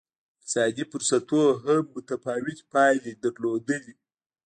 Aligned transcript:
د 0.03 0.03
اقتصادي 0.03 0.83
فرصتونو 0.91 1.51
هم 1.63 1.81
متفاوتې 1.95 2.63
پایلې 2.73 3.13
لرلې. 3.23 3.93